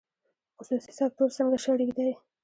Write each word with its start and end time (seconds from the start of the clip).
خصوصي 0.57 0.91
سکتور 0.99 1.29
څنګه 1.37 1.57
شریک 1.65 1.89
دی؟ 1.97 2.11